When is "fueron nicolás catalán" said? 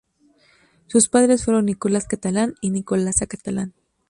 1.45-2.55